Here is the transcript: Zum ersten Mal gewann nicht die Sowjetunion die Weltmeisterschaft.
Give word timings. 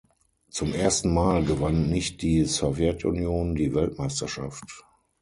Zum 0.49 0.73
ersten 0.73 1.13
Mal 1.13 1.43
gewann 1.45 1.91
nicht 1.91 2.23
die 2.23 2.45
Sowjetunion 2.45 3.53
die 3.53 3.75
Weltmeisterschaft. 3.75 4.83